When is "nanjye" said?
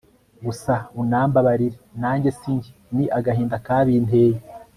2.01-2.29